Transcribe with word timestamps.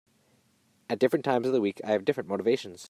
At 0.89 0.97
different 0.99 1.23
times 1.25 1.45
of 1.45 1.53
the 1.53 1.61
week 1.61 1.79
I 1.83 1.91
have 1.91 2.05
different 2.05 2.27
motivations. 2.27 2.79